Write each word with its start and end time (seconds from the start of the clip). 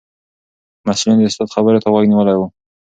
محصلینو 0.87 1.21
د 1.23 1.27
استاد 1.29 1.49
خبرو 1.55 1.81
ته 1.83 1.87
غوږ 1.93 2.05
نیولی 2.11 2.35
و. 2.37 2.41